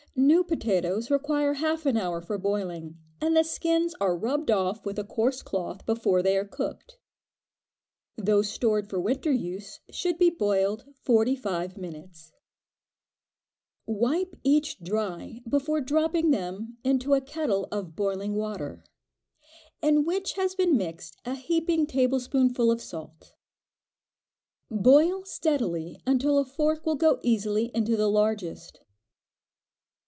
[0.13, 4.99] New potatoes require half an hour for boiling, and the skins are rubbed off with
[4.99, 6.97] a coarse cloth before they are cooked.
[8.17, 12.33] Those stored for winter use should be boiled forty five minutes.
[13.85, 18.83] Wipe each dry before dropping them into a kettle of boiling water,
[19.81, 23.31] in which has been mixed a heaping tablespoonful of salt.
[24.69, 28.81] Boil steadily until a fork will go easily into the largest.